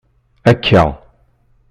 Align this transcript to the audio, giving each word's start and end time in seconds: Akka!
Akka! 0.51 0.81